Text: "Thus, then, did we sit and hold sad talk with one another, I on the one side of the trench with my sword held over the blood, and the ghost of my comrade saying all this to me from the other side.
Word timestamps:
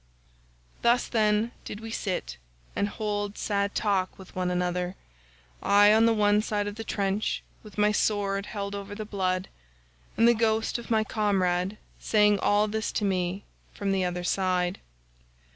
"Thus, 0.81 1.07
then, 1.07 1.51
did 1.63 1.79
we 1.79 1.91
sit 1.91 2.37
and 2.75 2.89
hold 2.89 3.37
sad 3.37 3.75
talk 3.75 4.17
with 4.17 4.35
one 4.35 4.49
another, 4.49 4.95
I 5.61 5.93
on 5.93 6.07
the 6.07 6.13
one 6.15 6.41
side 6.41 6.65
of 6.65 6.73
the 6.73 6.83
trench 6.83 7.43
with 7.61 7.77
my 7.77 7.91
sword 7.91 8.47
held 8.47 8.73
over 8.73 8.95
the 8.95 9.05
blood, 9.05 9.47
and 10.17 10.27
the 10.27 10.33
ghost 10.33 10.79
of 10.79 10.89
my 10.89 11.03
comrade 11.03 11.77
saying 11.99 12.39
all 12.39 12.67
this 12.67 12.91
to 12.93 13.05
me 13.05 13.43
from 13.75 13.91
the 13.91 14.03
other 14.03 14.23
side. 14.23 14.79